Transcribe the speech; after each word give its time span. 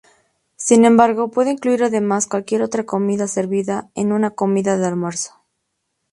Sin 0.55 0.83
embargo, 0.85 1.29
puede 1.29 1.51
incluir 1.51 1.83
además 1.83 2.25
cualquier 2.25 2.63
otra 2.63 2.87
comida 2.87 3.27
servida 3.27 3.91
en 3.93 4.11
una 4.13 4.31
comida 4.31 4.75
de 4.79 4.87
almuerzo. 4.87 5.43